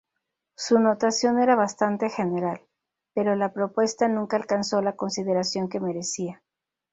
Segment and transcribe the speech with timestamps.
[0.55, 2.61] Su notación era bastante general,
[3.13, 6.41] pero la propuesta nunca alcanzó la consideración que merecía.